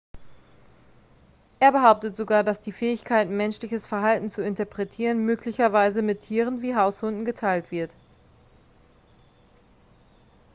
er 1.59 1.71
behauptet 1.71 2.15
sogar 2.17 2.43
dass 2.43 2.59
die 2.59 2.71
fähigkeiten 2.71 3.37
menschliches 3.37 3.85
verhalten 3.85 4.31
zu 4.31 4.41
interpretieren 4.43 5.23
möglicherweise 5.27 6.01
mit 6.01 6.21
tieren 6.21 6.63
wie 6.63 6.73
haushunden 6.75 7.23
geteilt 7.23 7.69
wird 7.69 7.93